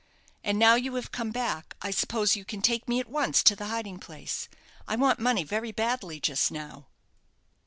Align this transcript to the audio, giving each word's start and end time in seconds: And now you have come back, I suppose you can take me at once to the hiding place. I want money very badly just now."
And 0.43 0.57
now 0.57 0.73
you 0.73 0.95
have 0.95 1.11
come 1.11 1.29
back, 1.29 1.75
I 1.83 1.91
suppose 1.91 2.35
you 2.35 2.43
can 2.43 2.63
take 2.63 2.87
me 2.87 2.99
at 2.99 3.07
once 3.07 3.43
to 3.43 3.55
the 3.55 3.67
hiding 3.67 3.99
place. 3.99 4.49
I 4.87 4.95
want 4.95 5.19
money 5.19 5.43
very 5.43 5.71
badly 5.71 6.19
just 6.19 6.51
now." 6.51 6.87